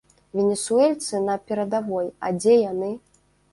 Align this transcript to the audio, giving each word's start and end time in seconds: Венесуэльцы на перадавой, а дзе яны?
Венесуэльцы 0.37 1.19
на 1.27 1.35
перадавой, 1.51 2.11
а 2.29 2.35
дзе 2.41 2.59
яны? 2.65 2.93